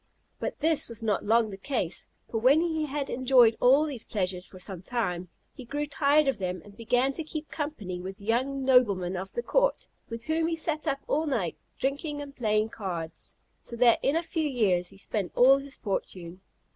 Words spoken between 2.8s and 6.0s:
had enjoyed all these pleasures for some time, he grew